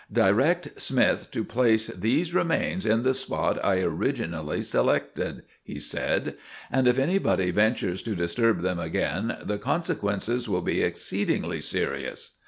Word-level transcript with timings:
"Direct 0.11 0.81
Smith 0.81 1.29
to 1.29 1.43
place 1.43 1.85
these 1.89 2.33
remains 2.33 2.87
in 2.87 3.03
the 3.03 3.13
spot 3.13 3.63
I 3.63 3.81
originally 3.81 4.63
selected," 4.63 5.43
he 5.63 5.79
said; 5.79 6.37
"and 6.71 6.87
if 6.87 6.97
anybody 6.97 7.51
ventures 7.51 8.01
to 8.01 8.15
disturb 8.15 8.61
them 8.63 8.79
again 8.79 9.37
the 9.43 9.59
consequences 9.59 10.49
will 10.49 10.61
be 10.63 10.81
exceedingly 10.81 11.61
serious. 11.61 12.31